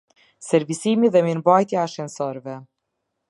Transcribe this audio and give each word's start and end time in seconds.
Servisimi 0.45 1.11
dhe 1.15 1.21
mirëmbajtja 1.27 1.77
e 1.79 1.81
ashensoreve 1.83 2.57